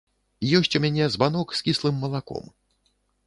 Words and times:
Ёсць 0.59 0.77
у 0.79 0.81
мяне 0.85 1.09
збанок 1.17 1.53
з 1.59 1.67
кіслым 1.69 1.95
малаком. 2.05 2.49